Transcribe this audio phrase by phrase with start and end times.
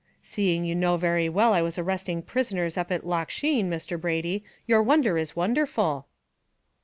[0.23, 4.01] "Seeing you know very well I was arresting prisoners up at Loch Sheen, Mr.
[4.01, 6.07] Brady, your wonder is wonderful."